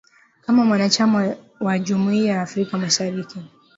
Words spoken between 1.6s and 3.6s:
jumuiya ya Afrika mashariki